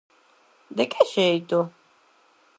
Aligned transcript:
¡¿De 0.77 0.83
que 0.91 1.01
xeito?! 1.13 1.59